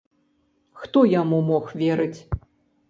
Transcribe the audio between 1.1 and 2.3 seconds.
яму мог верыць?